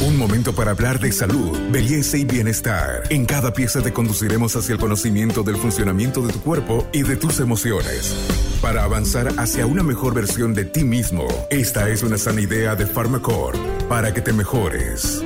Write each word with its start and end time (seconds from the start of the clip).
Un 0.00 0.16
momento 0.16 0.54
para 0.54 0.70
hablar 0.70 1.00
de 1.00 1.10
salud, 1.10 1.58
belleza 1.72 2.16
y 2.16 2.24
bienestar. 2.24 3.02
En 3.10 3.26
cada 3.26 3.52
pieza 3.52 3.82
te 3.82 3.92
conduciremos 3.92 4.54
hacia 4.54 4.74
el 4.74 4.78
conocimiento 4.78 5.42
del 5.42 5.56
funcionamiento 5.56 6.22
de 6.22 6.32
tu 6.32 6.40
cuerpo 6.40 6.86
y 6.92 7.02
de 7.02 7.16
tus 7.16 7.40
emociones. 7.40 8.14
Para 8.62 8.84
avanzar 8.84 9.26
hacia 9.38 9.66
una 9.66 9.82
mejor 9.82 10.14
versión 10.14 10.54
de 10.54 10.64
ti 10.66 10.84
mismo, 10.84 11.26
esta 11.50 11.88
es 11.88 12.04
una 12.04 12.16
sana 12.16 12.40
idea 12.40 12.76
de 12.76 12.86
Pharmacore 12.86 13.58
para 13.88 14.14
que 14.14 14.20
te 14.20 14.32
mejores. 14.32 15.24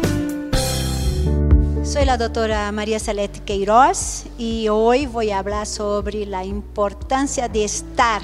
Soy 1.85 2.07
la 2.07 2.17
doctora 2.17 2.73
María 2.73 2.99
Salete 2.99 3.41
Queiroz 3.41 4.25
y 4.39 4.69
hoy 4.71 5.05
voy 5.05 5.33
a 5.33 5.41
hablar 5.41 5.67
sobre 5.67 6.25
la 6.25 6.47
importancia 6.47 7.47
de 7.47 7.65
estar, 7.65 8.23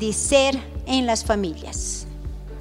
de 0.00 0.12
ser 0.12 0.58
en 0.86 1.06
las 1.06 1.24
familias. 1.24 2.05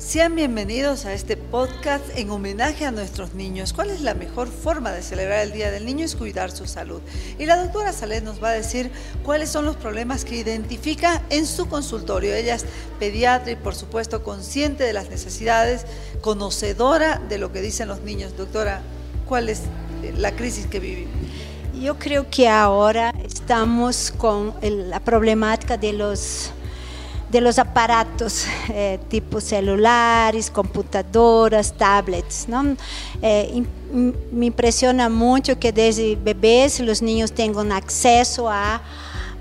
Sean 0.06 0.36
bienvenidos 0.36 1.06
a 1.06 1.14
este 1.14 1.36
podcast 1.36 2.05
en 2.16 2.30
homenaje 2.30 2.86
a 2.86 2.92
nuestros 2.92 3.34
niños. 3.34 3.73
¿Cuál 3.73 3.90
es 3.90 4.02
la 4.02 4.14
mejor 4.14 4.48
forma 4.48 4.91
de 4.91 5.02
celebrar 5.02 5.40
el 5.40 5.52
Día 5.52 5.72
del 5.72 5.84
Niño? 5.84 6.05
Es 6.05 6.16
cuidar 6.16 6.52
su 6.52 6.68
salud. 6.68 7.02
Y 7.40 7.48
la 7.48 7.58
doctora 7.58 7.91
Salet 7.91 8.23
nos 8.23 8.41
va 8.41 8.50
a 8.50 8.54
decir 8.54 8.91
cuáles 9.23 9.50
son 9.50 9.66
los 9.66 9.76
problemas 9.78 10.23
que 10.23 10.36
identifica 10.36 11.23
en 11.31 11.48
su 11.48 11.68
consultorio. 11.68 12.36
Ella 12.36 12.54
es 12.54 12.66
pediatra 13.00 13.54
y 13.54 13.55
por 13.55 13.73
supuesto 13.73 14.23
consciente 14.23 14.84
de 14.84 14.94
las 14.94 15.09
necesidades, 15.09 15.88
conocedora 16.22 17.20
de 17.28 17.40
lo 17.40 17.52
que 17.52 17.62
dicen 17.62 17.88
los 17.88 18.02
niños. 18.02 18.38
Doctora, 18.38 18.81
¿cuál 19.28 19.50
es 19.50 19.62
la 20.16 20.36
crisis 20.36 20.67
que 20.67 20.80
vivimos? 20.80 21.16
Yo 21.73 21.98
creo 21.98 22.30
que 22.30 22.48
ahora 22.48 23.12
estamos 23.23 24.14
con 24.16 24.53
la 24.62 25.00
problemática 25.00 25.78
de 25.78 25.94
los 25.94 26.52
de 27.30 27.42
los 27.42 27.58
aparatos 27.60 28.46
eh, 28.70 29.00
tipo 29.10 29.42
celulares, 29.42 30.50
computadoras, 30.50 31.74
tablets. 31.74 32.48
¿no? 32.48 32.76
Eh, 33.22 33.64
me 34.32 34.46
impresiona 34.46 35.10
mucho 35.10 35.59
que 35.59 35.72
desde 35.72 36.16
bebés 36.16 36.80
los 36.80 37.02
niños 37.02 37.32
tengan 37.32 37.72
acceso 37.72 38.50
a 38.50 38.82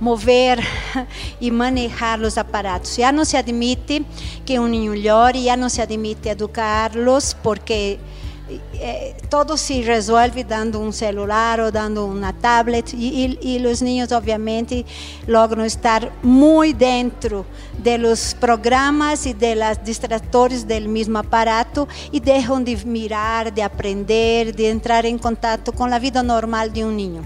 mover 0.00 0.60
y 1.40 1.50
manejar 1.50 2.18
los 2.18 2.38
aparatos. 2.38 2.96
Ya 2.96 3.12
no 3.12 3.24
se 3.24 3.38
admite 3.38 4.02
que 4.44 4.58
un 4.58 4.70
niño 4.70 4.94
llore, 4.94 5.42
ya 5.42 5.56
no 5.56 5.68
se 5.68 5.82
admite 5.82 6.30
educarlos 6.30 7.36
porque 7.42 7.98
todo 9.30 9.56
se 9.56 9.82
resuelve 9.82 10.44
dando 10.44 10.78
un 10.78 10.92
celular 10.92 11.60
o 11.60 11.72
dando 11.72 12.04
una 12.04 12.32
tablet 12.32 12.92
y, 12.92 13.38
y, 13.40 13.58
los 13.58 13.80
niños 13.80 14.12
obviamente 14.12 14.84
logran 15.26 15.64
estar 15.64 16.12
muy 16.22 16.74
dentro 16.74 17.46
de 17.82 17.96
los 17.96 18.34
programas 18.34 19.26
y 19.26 19.32
de 19.32 19.56
los 19.56 19.82
distractores 19.82 20.68
del 20.68 20.88
mismo 20.88 21.18
aparato 21.18 21.88
y 22.12 22.20
dejan 22.20 22.64
de 22.64 22.76
mirar, 22.84 23.52
de 23.52 23.62
aprender, 23.62 24.54
de 24.54 24.68
entrar 24.68 25.06
en 25.06 25.18
contacto 25.18 25.72
con 25.72 25.88
la 25.88 25.98
vida 25.98 26.22
normal 26.22 26.70
de 26.72 26.84
un 26.84 26.96
niño. 26.96 27.22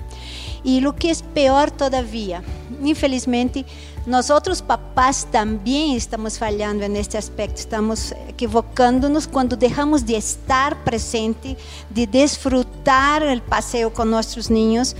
Y 0.62 0.80
lo 0.80 0.94
que 0.94 1.10
es 1.10 1.22
peor 1.22 1.70
todavía, 1.70 2.42
infelizmente, 2.82 3.64
nosotros 4.09 4.62
papás 4.62 5.27
también 5.31 5.95
estamos 5.95 6.39
fallando 6.39 6.84
en 6.84 6.97
este 6.97 7.19
aspecto, 7.19 7.61
estamos 7.61 8.15
equivocándonos 8.27 9.28
cuando 9.28 9.55
dejamos 9.55 10.06
de 10.06 10.17
estar 10.17 10.83
presente, 10.83 11.59
de 11.91 12.06
disfrutar 12.06 13.23
el 13.23 13.42
paseo 13.42 13.92
con 13.92 14.11
nuestros 14.11 14.50
niños, 14.50 14.97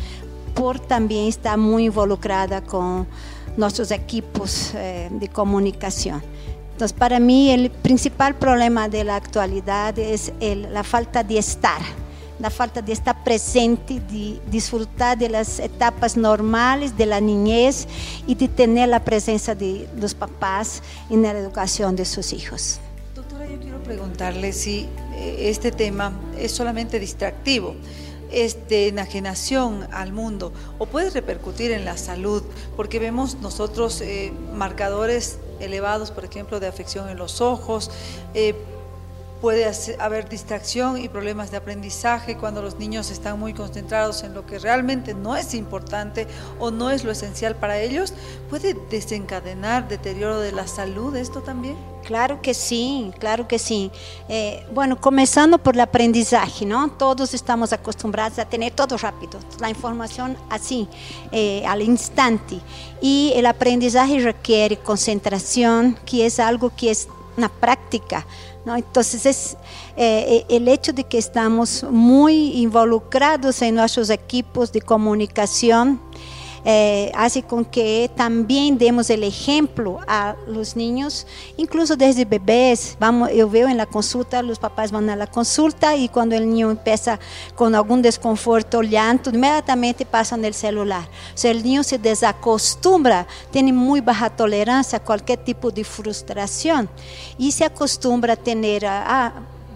por 0.55 0.79
también 0.79 1.27
estar 1.27 1.57
muy 1.57 1.87
involucrada 1.87 2.63
con 2.63 3.07
nuestros 3.57 3.91
equipos 3.93 4.73
eh, 4.75 5.09
de 5.11 5.29
comunicación. 5.29 6.23
Entonces, 6.73 6.97
para 6.97 7.19
mí 7.19 7.51
el 7.51 7.71
principal 7.71 8.35
problema 8.35 8.89
de 8.89 9.05
la 9.05 9.17
actualidad 9.17 9.99
es 9.99 10.33
la 10.41 10.85
falta 10.85 11.25
de 11.25 11.39
estar 11.39 11.81
la 12.39 12.51
falta 12.51 12.83
de 12.83 12.93
estar 12.93 13.25
presente, 13.25 14.01
de 14.01 14.41
disfrutar 14.51 15.19
de 15.19 15.29
las 15.29 15.59
etapas 15.59 16.17
normales 16.17 16.97
de 16.97 17.07
la 17.07 17.21
niñez 17.21 17.87
y 18.27 18.35
de 18.35 18.49
tener 18.49 18.89
la 18.89 19.05
presencia 19.05 19.55
de 19.55 19.89
los 19.97 20.15
papás 20.15 20.83
en 21.11 21.23
la 21.23 21.33
educación 21.33 21.97
de 21.97 22.05
sus 22.05 22.33
hijos. 22.33 22.81
Doctora, 23.15 23.47
yo 23.47 23.59
quiero 23.59 23.83
preguntarle 23.83 24.53
si 24.53 24.89
eh, 25.15 25.49
este 25.51 25.73
tema 25.73 26.13
es 26.39 26.53
solamente 26.53 27.01
distractivo 27.01 27.75
es 28.31 28.69
de 28.69 28.89
enajenación 28.89 29.89
al 29.91 30.13
mundo 30.13 30.53
o 30.79 30.87
puede 30.87 31.11
repercutir 31.11 31.73
en 31.73 31.85
la 31.85 31.97
salud, 31.97 32.43
porque 32.77 32.99
vemos 32.99 33.37
nosotros 33.37 34.01
eh, 34.01 34.33
marcadores 34.55 35.39
elevados, 35.61 36.11
por 36.11 36.25
ejemplo, 36.25 36.61
de 36.61 36.67
afección 36.67 37.09
en 37.09 37.17
los 37.17 37.41
ojos, 37.41 37.91
eh, 38.35 38.55
puede 39.41 39.71
haber 39.99 40.29
distracción 40.29 40.99
y 40.99 41.09
problemas 41.09 41.51
de 41.51 41.59
aprendizaje 41.59 42.37
cuando 42.37 42.63
los 42.63 42.79
niños 42.79 43.11
están 43.11 43.39
muy 43.39 43.55
concentrados 43.55 44.23
en 44.23 44.35
lo 44.35 44.47
que 44.47 44.59
realmente 44.59 45.15
no 45.15 45.37
es 45.37 45.55
importante 45.55 46.27
o 46.59 46.71
no 46.71 46.91
es 46.91 47.05
lo 47.05 47.13
esencial 47.13 47.55
para 47.55 47.79
ellos. 47.79 48.13
¿Puede 48.51 48.75
desencadenar 48.91 49.89
deterioro 49.89 50.41
de 50.41 50.53
la 50.53 50.67
salud 50.67 51.15
esto 51.17 51.41
también? 51.41 51.77
Claro 52.05 52.41
que 52.41 52.55
sí, 52.55 53.13
claro 53.19 53.47
que 53.47 53.59
sí. 53.59 53.91
Eh, 54.29 54.65
bueno, 54.73 55.01
comenzando 55.01 55.59
por 55.59 55.75
el 55.75 55.81
aprendizaje, 55.81 56.65
¿no? 56.65 56.91
Todos 56.93 57.35
estamos 57.35 57.73
acostumbrados 57.73 58.39
a 58.39 58.47
tener 58.47 58.73
todo 58.73 58.97
rápido, 58.97 59.39
la 59.61 59.69
información 59.69 60.37
así, 60.49 60.89
eh, 61.33 61.65
al 61.67 61.83
instante. 61.83 62.61
Y 63.01 63.33
el 63.37 63.47
aprendizaje 63.47 64.21
requiere 64.21 64.79
concentración, 64.79 65.99
que 66.07 66.27
es 66.27 66.41
algo 66.41 66.73
que 66.75 66.91
es 66.91 67.09
una 67.39 67.49
práctica 67.49 68.27
entonces, 68.77 69.27
es, 69.27 69.57
eh, 69.97 70.45
eh, 70.49 70.57
el 70.57 70.69
hecho 70.69 70.93
de 70.93 71.05
que 71.05 71.19
estamos 71.19 71.85
muy 71.91 72.61
involucrados 72.61 73.63
en 73.63 73.77
nuestros 73.77 74.11
equipos 74.11 74.73
de 74.73 74.81
comunicación 74.83 76.01
eh, 76.71 77.11
hace 77.15 77.43
con 77.43 77.65
que 77.65 78.11
también 78.15 78.77
demos 78.77 79.09
el 79.09 79.25
ejemplo 79.25 80.01
a 80.07 80.37
los 80.47 80.77
niños, 80.77 81.27
incluso 81.57 81.97
desde 81.97 82.27
bebés. 82.27 82.95
Vamos, 83.01 83.31
yo 83.33 83.49
veo 83.49 83.69
en 83.69 83.79
la 83.79 83.87
consulta, 83.87 84.43
los 84.43 84.59
papás 84.59 84.93
van 84.93 85.09
a 85.09 85.17
la 85.17 85.27
consulta 85.27 85.97
y 85.97 86.11
cuando 86.11 86.37
el 86.37 86.47
niño 86.47 86.71
empieza 86.71 87.19
con 87.55 87.75
algún 87.75 88.03
desconforto, 88.03 88.83
llanto, 88.83 89.31
inmediatamente 89.31 90.05
pasan 90.05 90.45
el 90.45 90.53
celular. 90.53 91.09
O 91.35 91.39
sea, 91.39 91.53
el 91.53 91.63
niño 91.63 91.83
se 91.83 91.97
desacostumbra, 91.97 93.27
tiene 93.51 93.73
muy 93.73 94.03
baja 94.03 94.29
tolerancia 94.29 94.99
a 94.99 95.03
cualquier 95.03 95.39
tipo 95.39 95.71
de 95.71 95.85
frustración 95.85 96.87
y 97.39 97.51
se 97.51 97.65
acostumbra 97.65 98.35
a 98.35 98.37
tener... 98.37 98.87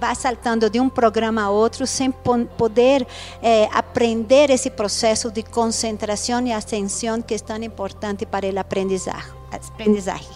va 0.03 0.13
saltando 0.17 0.69
de 0.69 0.81
um 0.81 0.89
programa 0.89 1.43
a 1.45 1.51
outro 1.51 1.87
sem 1.87 2.11
poder 2.11 3.07
eh, 3.41 3.69
aprender 3.73 4.51
esse 4.51 4.69
processo 4.69 5.31
de 5.31 5.45
concentração 5.45 6.45
e 6.45 6.53
atenção 6.53 7.23
que 7.23 7.35
é 7.35 7.39
tão 7.39 7.63
importante 7.63 8.27
para 8.27 8.49
aprendizagem. 8.61 9.31
aprendizaje. 9.53 10.31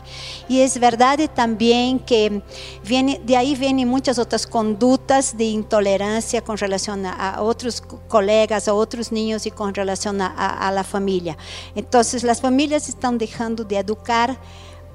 E 0.48 0.60
é 0.60 0.68
verdade 0.78 1.26
também 1.26 1.98
que 1.98 2.40
viene, 2.80 3.18
de 3.18 3.34
aí 3.34 3.56
vêm 3.56 3.84
muitas 3.84 4.18
outras 4.18 4.44
condutas 4.44 5.32
de 5.32 5.46
intolerância 5.52 6.40
com 6.40 6.54
relação 6.54 6.94
a, 7.18 7.42
outros 7.42 7.82
colegas, 8.08 8.68
a 8.68 8.72
outros 8.72 9.10
niños 9.10 9.46
e 9.46 9.50
com 9.50 9.72
relação 9.74 10.14
a, 10.20 10.26
a, 10.26 10.80
a 10.80 10.84
família. 10.84 11.36
Então, 11.74 12.00
as 12.00 12.40
famílias 12.40 12.86
estão 12.88 13.16
deixando 13.16 13.64
de 13.64 13.74
educar 13.74 14.36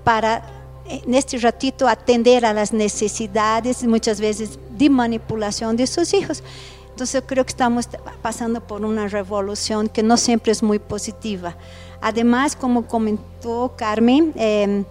para 0.04 0.61
neste 1.06 1.38
ratito 1.38 1.88
atender 1.88 2.46
a 2.46 2.54
las 2.54 2.74
necesidades 2.74 3.84
muchas 3.84 4.20
veces 4.20 4.60
de 4.72 4.90
manipulación 4.90 5.76
de 5.78 5.88
sus 5.88 6.14
hijos. 6.14 6.44
Entonces 6.90 7.22
yo 7.22 7.28
creo 7.28 7.44
que 7.46 7.52
estamos 7.52 7.88
pasando 8.22 8.62
por 8.62 8.84
una 8.84 9.08
revolución 9.08 9.88
que 9.88 10.04
no 10.04 10.18
siempre 10.18 10.52
es 10.52 10.62
muy 10.62 10.80
positiva. 10.80 11.56
Además, 12.02 12.56
como 12.56 12.88
comentó 12.88 13.74
Carmen, 13.78 14.34
eh, 14.36 14.84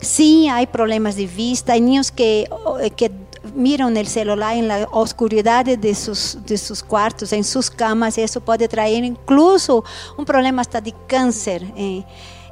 sí 0.00 0.48
hay 0.48 0.66
problemas 0.66 1.16
de 1.16 1.26
vista, 1.26 1.72
hay 1.72 1.80
niños 1.80 2.10
que, 2.10 2.48
que 2.96 3.10
miran 3.54 3.96
el 3.96 4.06
celular 4.06 4.56
en 4.56 4.68
la 4.68 4.88
oscuridad 4.92 5.64
de 5.64 5.94
sus, 5.94 6.38
de 6.44 6.58
sus 6.58 6.82
cuartos, 6.82 7.32
en 7.32 7.44
sus 7.44 7.70
camas, 7.70 8.18
eso 8.18 8.40
puede 8.40 8.68
traer 8.68 9.04
incluso 9.04 9.84
un 10.16 10.24
problema 10.24 10.62
hasta 10.62 10.80
de 10.80 10.94
cáncer. 11.06 11.64
Eh, 11.76 12.04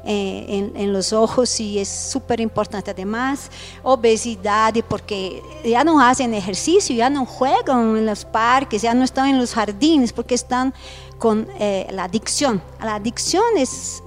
eh, 0.05 0.73
en, 0.75 0.93
los 0.93 1.12
ojos 1.12 1.61
y 1.61 1.79
es 1.79 1.89
súper 1.89 2.41
importante. 2.41 2.91
Además, 2.91 3.50
obesidad, 3.83 4.75
porque 4.89 5.43
ya 5.65 5.85
no 5.85 6.00
hacen 6.00 6.35
ejercicio, 6.35 6.95
ya 6.95 7.11
no 7.11 7.27
juegan 7.27 7.97
en 7.97 8.06
los 8.06 8.25
parques, 8.25 8.83
ya 8.83 8.95
no 8.95 9.05
están 9.05 9.29
en 9.29 9.39
los 9.39 9.55
jardines, 9.55 10.12
porque 10.12 10.35
están 10.35 10.73
con 11.19 11.49
eh, 11.59 11.87
la 11.91 12.05
adicción. 12.05 12.62
La 12.83 12.97
adicción 12.97 13.45
es 13.56 14.03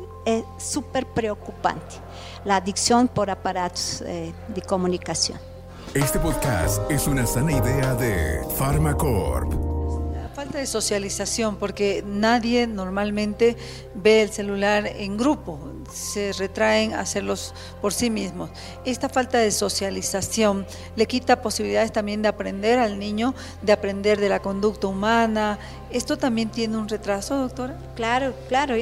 súper 0.58 1.06
preocupante, 1.08 1.96
la 2.46 2.58
adicción 2.58 3.08
por 3.08 3.30
aparatos 3.30 4.02
eh, 4.06 4.34
de 4.48 4.62
comunicación. 4.62 5.40
Este 5.94 6.20
podcast 6.20 6.90
es 6.90 7.08
una 7.08 7.26
sana 7.26 7.52
idea 7.52 7.96
de 7.96 8.42
Pharmacorp 8.58 9.72
falta 10.42 10.58
de 10.58 10.66
socialización, 10.66 11.58
porque 11.58 12.04
nadie 12.04 12.66
normalmente 12.66 13.58
ve 13.94 14.24
el 14.24 14.32
celular 14.32 14.88
en 14.88 15.16
grupo 15.16 15.60
se 15.94 16.34
retraen 16.34 16.94
a 16.94 17.02
hacerlos 17.02 17.54
por 17.82 17.94
sí 17.94 18.10
mismos. 18.10 18.50
Esta 18.86 19.10
falta 19.10 19.38
de 19.38 19.52
socialización 19.52 20.66
le 20.96 21.06
quita 21.06 21.42
posibilidades 21.42 21.92
también 21.92 22.22
de 22.22 22.30
aprender 22.30 22.80
al 22.80 22.98
niño, 23.00 23.34
de 23.62 23.74
aprender 23.74 24.20
de 24.20 24.30
la 24.30 24.40
conducta 24.40 24.88
humana. 24.88 25.60
¿Esto 25.92 26.18
también 26.18 26.50
tiene 26.50 26.78
un 26.78 26.88
retraso, 26.88 27.36
doctora? 27.38 27.78
Claro, 27.96 28.34
claro. 28.48 28.76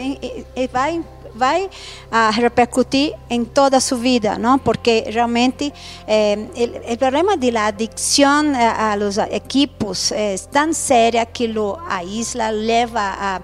Va 0.74 0.90
vai 1.34 1.70
a 2.12 2.32
repercutir 2.32 3.14
em 3.30 3.44
toda 3.44 3.78
a 3.78 3.80
sua 3.80 3.98
vida, 3.98 4.38
não? 4.38 4.58
Porque 4.58 5.06
realmente 5.08 5.74
eh, 6.08 6.38
o 6.92 6.98
problema 6.98 7.38
da 7.38 7.66
adicção 7.66 8.54
a, 8.56 8.92
a 8.92 8.96
los 8.96 9.18
equipos 9.18 10.12
é 10.12 10.36
tão 10.52 10.74
sério 10.74 11.26
que 11.32 11.48
lo 11.48 11.78
aísla, 11.88 12.50
leva 12.50 13.02
a, 13.02 13.42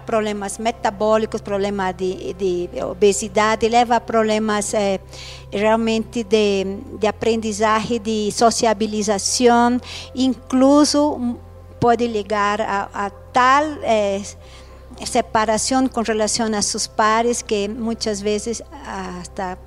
problemas 0.00 0.58
metabólicos, 0.58 1.40
problemas 1.40 1.96
de, 1.96 2.34
de, 2.34 2.68
obesidade, 2.96 3.68
leva 3.68 3.96
a 3.96 4.00
problemas 4.00 4.74
eh, 4.74 5.00
realmente 5.52 6.24
de, 6.24 6.78
de 6.98 7.06
aprendizagem, 7.06 8.00
de 8.00 8.32
sociabilização, 8.32 9.80
incluso 10.14 11.36
pode 11.78 12.08
ligar 12.08 12.60
a, 12.60 13.10
tal 13.32 13.78
eh, 13.82 14.22
separación 15.04 15.88
con 15.88 16.04
relación 16.04 16.54
a 16.54 16.62
sus 16.62 16.88
pares 16.88 17.42
que 17.42 17.68
muchas 17.68 18.22
veces 18.22 18.62
hasta 18.86 19.58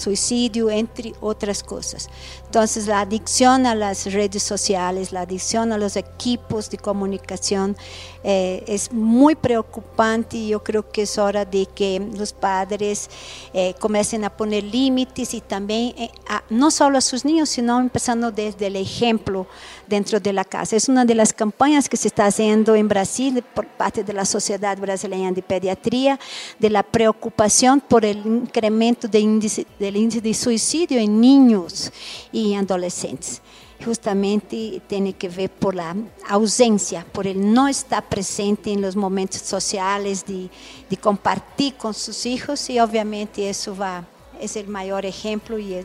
suicidio, 0.00 0.70
entre 0.70 1.12
otras 1.20 1.62
cosas. 1.62 2.08
Entonces, 2.46 2.88
la 2.88 3.00
adicción 3.02 3.66
a 3.66 3.76
las 3.76 4.12
redes 4.12 4.42
sociales, 4.42 5.12
la 5.12 5.20
adicción 5.20 5.72
a 5.72 5.78
los 5.78 5.96
equipos 5.96 6.68
de 6.68 6.78
comunicación 6.78 7.76
eh, 8.24 8.64
es 8.66 8.92
muy 8.92 9.34
preocupante 9.34 10.36
y 10.36 10.48
yo 10.48 10.62
creo 10.62 10.90
que 10.90 11.02
es 11.02 11.16
hora 11.16 11.44
de 11.44 11.66
que 11.66 12.00
los 12.16 12.32
padres 12.32 13.08
eh, 13.54 13.74
comiencen 13.78 14.24
a 14.24 14.30
poner 14.30 14.64
límites 14.64 15.32
y 15.32 15.40
también, 15.40 15.94
eh, 15.96 16.10
no 16.50 16.70
solo 16.70 16.98
a 16.98 17.00
sus 17.00 17.24
niños, 17.24 17.48
sino 17.50 17.78
empezando 17.78 18.30
desde 18.30 18.66
el 18.66 18.76
ejemplo 18.76 19.46
dentro 19.86 20.20
de 20.20 20.32
la 20.32 20.44
casa. 20.44 20.76
Es 20.76 20.88
una 20.88 21.04
de 21.04 21.14
las 21.14 21.32
campañas 21.32 21.88
que 21.88 21.96
se 21.96 22.08
está 22.08 22.26
haciendo 22.26 22.74
en 22.74 22.88
Brasil 22.88 23.42
por 23.54 23.66
parte 23.66 24.04
de 24.04 24.12
la 24.12 24.24
Sociedad 24.24 24.76
Brasileña 24.76 25.32
de 25.32 25.42
Pediatría, 25.42 26.18
de 26.58 26.70
la 26.70 26.82
preocupación 26.82 27.80
por 27.80 28.04
el 28.04 28.18
incremento 28.26 29.08
de 29.08 29.20
índice, 29.20 29.66
del 29.90 30.02
índice 30.02 30.20
de 30.20 30.34
suicidio 30.34 30.98
en 31.00 31.20
niños 31.20 31.90
y 32.32 32.54
adolescentes 32.54 33.42
justamente 33.84 34.80
tem 34.86 35.12
que 35.12 35.28
ver 35.28 35.48
por 35.48 35.74
la 35.74 35.96
ausência, 36.28 37.04
por 37.12 37.26
ele 37.26 37.40
não 37.40 37.66
estar 37.66 38.02
presente 38.02 38.70
em 38.70 38.76
los 38.76 38.94
momentos 38.94 39.40
sociais 39.40 40.22
de, 40.22 40.50
compartir 40.98 41.72
com 41.72 41.92
seus 41.92 42.22
filhos 42.22 42.68
e 42.68 42.78
obviamente 42.78 43.40
isso 43.40 43.72
vai 43.72 44.04
é 44.38 44.60
o 44.62 44.70
maior 44.70 45.04
exemplo 45.04 45.58
e 45.58 45.74
é 45.74 45.84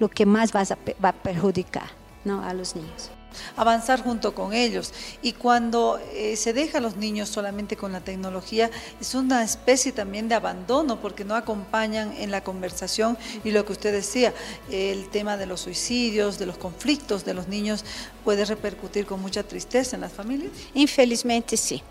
o 0.00 0.08
que 0.08 0.24
mais 0.26 0.50
vai, 0.50 0.64
vai 0.98 1.12
perjudicar 1.12 1.90
não, 2.24 2.42
a 2.42 2.52
los 2.52 2.74
niños. 2.74 3.17
Avanzar 3.56 4.02
junto 4.02 4.34
con 4.34 4.52
ellos. 4.52 4.92
Y 5.22 5.32
cuando 5.32 6.00
eh, 6.12 6.36
se 6.36 6.52
deja 6.52 6.78
a 6.78 6.80
los 6.80 6.96
niños 6.96 7.28
solamente 7.28 7.76
con 7.76 7.92
la 7.92 8.00
tecnología, 8.00 8.70
es 9.00 9.14
una 9.14 9.42
especie 9.42 9.92
también 9.92 10.28
de 10.28 10.34
abandono 10.34 11.00
porque 11.00 11.24
no 11.24 11.34
acompañan 11.34 12.12
en 12.18 12.30
la 12.30 12.42
conversación 12.42 13.16
y 13.44 13.50
lo 13.50 13.64
que 13.64 13.72
usted 13.72 13.92
decía, 13.92 14.32
el 14.70 15.08
tema 15.08 15.36
de 15.36 15.46
los 15.46 15.60
suicidios, 15.60 16.38
de 16.38 16.46
los 16.46 16.58
conflictos 16.58 17.24
de 17.24 17.34
los 17.34 17.48
niños 17.48 17.84
puede 18.24 18.44
repercutir 18.44 19.06
con 19.06 19.20
mucha 19.20 19.42
tristeza 19.42 19.96
en 19.96 20.02
las 20.02 20.12
familias. 20.12 20.52
Infelizmente 20.74 21.56
sí. 21.56 21.82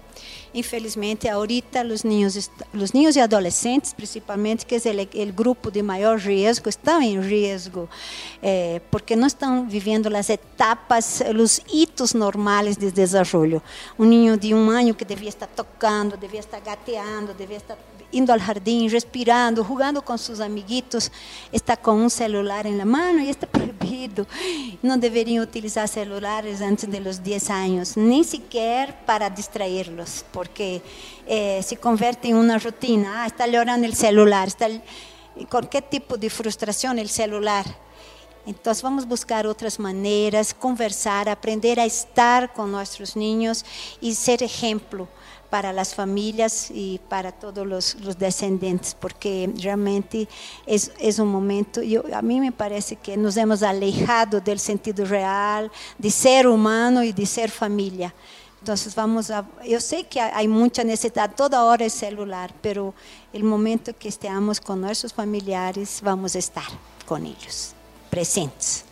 Infelizmente, 0.57 1.29
ahorita 1.29 1.83
os 1.83 2.03
niños, 2.03 2.49
os 2.73 2.91
niños 2.91 3.15
e 3.15 3.19
adolescentes, 3.19 3.93
principalmente, 3.93 4.65
que 4.65 4.73
é 4.73 5.23
o 5.23 5.31
grupo 5.31 5.69
de 5.69 5.83
maior 5.83 6.17
risco, 6.17 6.67
estão 6.67 6.99
em 6.99 7.19
risco, 7.21 7.87
eh, 8.41 8.81
porque 8.89 9.15
não 9.15 9.27
estão 9.27 9.67
vivendo 9.69 10.07
as 10.15 10.31
etapas, 10.31 11.21
os 11.39 11.61
hitos 11.71 12.15
normais 12.15 12.75
de 12.75 12.89
desenvolvimento. 12.89 13.61
Um 13.99 14.05
ninho 14.05 14.35
de 14.35 14.51
um 14.55 14.71
ano 14.71 14.95
que 14.95 15.05
devia 15.05 15.29
estar 15.29 15.45
tocando, 15.45 16.17
devia 16.17 16.39
estar 16.39 16.59
gateando, 16.59 17.35
devia 17.35 17.57
estar 17.57 17.77
indo 18.11 18.31
ao 18.31 18.39
jardim, 18.39 18.87
respirando, 18.87 19.63
jogando 19.63 20.01
com 20.01 20.17
seus 20.17 20.39
amiguitos, 20.39 21.11
está 21.51 21.75
com 21.75 21.93
um 21.93 22.09
celular 22.09 22.65
na 22.65 22.85
mão 22.85 23.19
e 23.19 23.29
está 23.29 23.45
proibido. 23.47 24.25
Não 24.81 24.97
deveriam 24.97 25.43
utilizar 25.43 25.87
celulares 25.87 26.61
antes 26.61 26.85
de 26.85 26.99
los 26.99 27.17
10 27.17 27.49
anos, 27.49 27.95
nem 27.95 28.23
sequer 28.23 28.93
para 29.05 29.29
distraí-los, 29.29 30.23
porque 30.31 30.46
eh, 31.27 31.61
se 31.61 31.75
converte 31.75 32.27
em 32.27 32.33
uma 32.33 32.57
rotina. 32.57 33.23
Ah, 33.23 33.27
está 33.27 33.45
olhando 33.45 33.87
o 33.87 33.95
celular, 33.95 34.47
está 34.47 34.67
qualquer 35.49 35.83
tipo 35.83 36.17
de 36.17 36.29
frustração 36.29 36.95
o 36.95 37.07
celular. 37.07 37.65
Então, 38.45 38.73
vamos 38.81 39.03
buscar 39.03 39.45
outras 39.45 39.77
maneiras, 39.77 40.53
conversar, 40.53 41.27
aprender 41.27 41.79
a 41.79 41.85
estar 41.85 42.47
com 42.47 42.65
nossos 42.65 43.13
ninhos 43.13 43.63
e 44.01 44.15
ser 44.15 44.41
exemplo 44.41 45.07
para 45.49 45.73
las 45.73 45.93
familias 45.93 46.69
y 46.71 46.99
para 47.09 47.31
todos 47.31 47.65
los, 47.65 47.95
los 47.95 48.17
descendientes, 48.17 48.93
porque 48.93 49.49
realmente 49.61 50.27
es, 50.65 50.91
es 50.99 51.19
un 51.19 51.29
momento, 51.29 51.81
yo, 51.81 52.03
a 52.13 52.21
mí 52.21 52.39
me 52.39 52.51
parece 52.51 52.95
que 52.95 53.17
nos 53.17 53.37
hemos 53.37 53.63
alejado 53.63 54.39
del 54.41 54.59
sentido 54.59 55.05
real 55.05 55.71
de 55.97 56.11
ser 56.11 56.47
humano 56.47 57.03
y 57.03 57.11
de 57.11 57.25
ser 57.25 57.49
familia. 57.49 58.13
Entonces 58.59 58.95
vamos 58.95 59.29
a, 59.29 59.45
yo 59.65 59.79
sé 59.79 60.05
que 60.05 60.19
hay 60.19 60.47
mucha 60.47 60.83
necesidad, 60.83 61.33
toda 61.35 61.63
hora 61.63 61.85
es 61.85 61.93
celular, 61.93 62.53
pero 62.61 62.93
el 63.31 63.43
momento 63.43 63.93
que 63.97 64.09
estemos 64.09 64.59
con 64.59 64.81
nuestros 64.81 65.13
familiares, 65.13 65.99
vamos 66.03 66.35
a 66.35 66.39
estar 66.39 66.67
con 67.05 67.25
ellos, 67.25 67.73
presentes. 68.09 68.83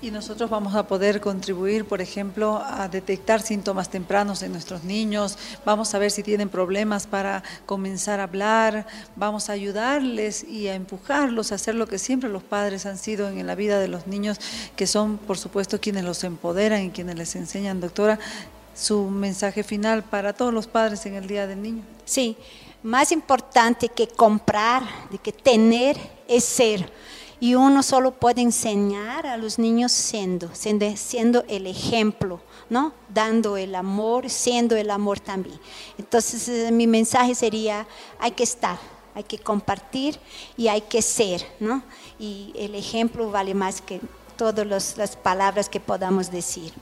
Y 0.00 0.10
nosotros 0.10 0.50
vamos 0.50 0.74
a 0.74 0.88
poder 0.88 1.20
contribuir, 1.20 1.84
por 1.84 2.00
ejemplo, 2.00 2.60
a 2.60 2.88
detectar 2.88 3.40
síntomas 3.40 3.88
tempranos 3.88 4.42
en 4.42 4.50
nuestros 4.50 4.82
niños, 4.82 5.38
vamos 5.64 5.94
a 5.94 6.00
ver 6.00 6.10
si 6.10 6.24
tienen 6.24 6.48
problemas 6.48 7.06
para 7.06 7.44
comenzar 7.66 8.18
a 8.18 8.24
hablar, 8.24 8.84
vamos 9.14 9.48
a 9.48 9.52
ayudarles 9.52 10.42
y 10.42 10.66
a 10.66 10.74
empujarlos 10.74 11.52
a 11.52 11.54
hacer 11.54 11.76
lo 11.76 11.86
que 11.86 12.00
siempre 12.00 12.28
los 12.28 12.42
padres 12.42 12.84
han 12.84 12.98
sido 12.98 13.28
en 13.28 13.46
la 13.46 13.54
vida 13.54 13.78
de 13.78 13.86
los 13.86 14.08
niños, 14.08 14.40
que 14.74 14.88
son, 14.88 15.18
por 15.18 15.38
supuesto, 15.38 15.80
quienes 15.80 16.02
los 16.02 16.24
empoderan 16.24 16.82
y 16.82 16.90
quienes 16.90 17.14
les 17.14 17.36
enseñan. 17.36 17.80
Doctora, 17.80 18.18
su 18.74 19.04
mensaje 19.04 19.62
final 19.62 20.02
para 20.02 20.32
todos 20.32 20.52
los 20.52 20.66
padres 20.66 21.04
en 21.06 21.14
el 21.14 21.26
Día 21.26 21.46
del 21.46 21.62
Niño. 21.62 21.82
Sí, 22.04 22.36
más 22.82 23.12
importante 23.12 23.88
que 23.88 24.08
comprar, 24.08 24.82
de 25.10 25.18
que 25.18 25.32
tener, 25.32 25.96
es 26.28 26.44
ser 26.44 26.90
y 27.42 27.56
uno 27.56 27.82
solo 27.82 28.12
puede 28.12 28.40
enseñar 28.40 29.26
a 29.26 29.36
los 29.36 29.58
niños 29.58 29.90
siendo, 29.90 30.54
siendo, 30.54 30.96
siendo 30.96 31.44
el 31.48 31.66
ejemplo, 31.66 32.40
¿no? 32.70 32.92
Dando 33.08 33.56
el 33.56 33.74
amor, 33.74 34.30
siendo 34.30 34.76
el 34.76 34.92
amor 34.92 35.18
también. 35.18 35.58
Entonces 35.98 36.48
eh, 36.48 36.70
mi 36.70 36.86
mensaje 36.86 37.34
sería, 37.34 37.84
hay 38.20 38.30
que 38.30 38.44
estar, 38.44 38.78
hay 39.12 39.24
que 39.24 39.38
compartir 39.38 40.20
y 40.56 40.68
hay 40.68 40.82
que 40.82 41.02
ser, 41.02 41.44
¿no? 41.58 41.82
Y 42.16 42.52
el 42.56 42.76
ejemplo 42.76 43.28
vale 43.32 43.54
más 43.54 43.80
que 43.80 44.00
todas 44.36 44.96
las 44.96 45.16
palabras 45.16 45.68
que 45.68 45.80
podamos 45.80 46.30
decir. 46.30 46.72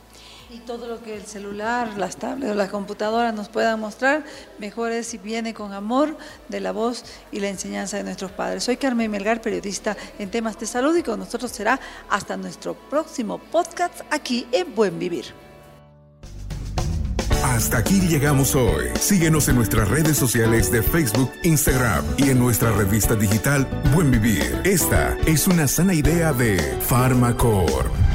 Y 0.52 0.58
todo 0.58 0.88
lo 0.88 1.00
que 1.00 1.16
el 1.16 1.26
celular, 1.26 1.96
las 1.96 2.16
tablets 2.16 2.50
o 2.50 2.54
las 2.56 2.70
computadoras 2.70 3.32
nos 3.32 3.48
puedan 3.48 3.78
mostrar, 3.78 4.24
mejor 4.58 4.90
es 4.90 5.06
si 5.06 5.16
viene 5.16 5.54
con 5.54 5.72
amor 5.72 6.16
de 6.48 6.58
la 6.58 6.72
voz 6.72 7.04
y 7.30 7.38
la 7.38 7.48
enseñanza 7.48 7.98
de 7.98 8.02
nuestros 8.02 8.32
padres. 8.32 8.64
Soy 8.64 8.76
Carmen 8.76 9.12
Melgar, 9.12 9.40
periodista 9.40 9.96
en 10.18 10.28
temas 10.28 10.58
de 10.58 10.66
salud 10.66 10.96
y 10.96 11.04
con 11.04 11.20
nosotros 11.20 11.52
será 11.52 11.78
hasta 12.08 12.36
nuestro 12.36 12.74
próximo 12.74 13.38
podcast 13.38 14.00
aquí 14.10 14.48
en 14.50 14.74
Buen 14.74 14.98
Vivir. 14.98 15.26
Hasta 17.44 17.78
aquí 17.78 18.00
llegamos 18.00 18.56
hoy. 18.56 18.86
Síguenos 18.98 19.48
en 19.48 19.54
nuestras 19.54 19.88
redes 19.88 20.16
sociales 20.16 20.72
de 20.72 20.82
Facebook, 20.82 21.30
Instagram 21.44 22.04
y 22.16 22.30
en 22.30 22.40
nuestra 22.40 22.72
revista 22.72 23.14
digital 23.14 23.68
Buen 23.94 24.10
Vivir. 24.10 24.62
Esta 24.64 25.16
es 25.26 25.46
una 25.46 25.68
sana 25.68 25.94
idea 25.94 26.32
de 26.32 26.58
Farmacor. 26.80 28.09